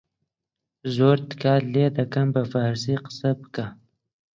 «زۆر 0.95 1.17
تکات 1.29 1.63
لێ 1.73 1.85
دەکەن 1.97 2.27
بە 2.35 2.43
فارسی 2.51 2.97
قسە 3.05 3.29
بکە 3.39 3.65